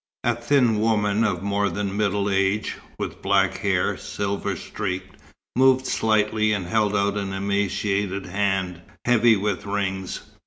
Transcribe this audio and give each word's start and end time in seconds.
A 0.23 0.33
thin 0.33 0.79
woman 0.79 1.23
of 1.23 1.43
more 1.43 1.69
than 1.69 1.95
middle 1.95 2.27
age, 2.27 2.77
with 2.97 3.21
black 3.21 3.57
hair, 3.57 3.95
silver 3.97 4.55
streaked, 4.55 5.15
moved 5.55 5.85
slightly 5.85 6.53
and 6.53 6.65
held 6.65 6.95
out 6.95 7.17
an 7.17 7.33
emaciated 7.33 8.25
hand 8.25 8.81
heavy 9.05 9.35
with 9.35 9.67
rings. 9.67 10.21